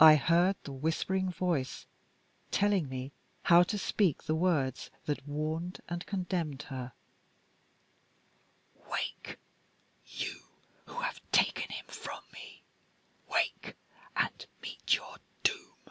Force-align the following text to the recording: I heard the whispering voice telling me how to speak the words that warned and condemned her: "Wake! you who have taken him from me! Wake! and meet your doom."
I 0.00 0.16
heard 0.16 0.56
the 0.64 0.72
whispering 0.74 1.30
voice 1.30 1.86
telling 2.50 2.90
me 2.90 3.10
how 3.44 3.62
to 3.62 3.78
speak 3.78 4.24
the 4.24 4.34
words 4.34 4.90
that 5.06 5.26
warned 5.26 5.80
and 5.88 6.04
condemned 6.04 6.64
her: 6.64 6.92
"Wake! 8.92 9.38
you 10.04 10.42
who 10.84 10.96
have 11.00 11.22
taken 11.32 11.70
him 11.72 11.86
from 11.86 12.20
me! 12.34 12.64
Wake! 13.32 13.76
and 14.14 14.44
meet 14.60 14.94
your 14.94 15.16
doom." 15.42 15.90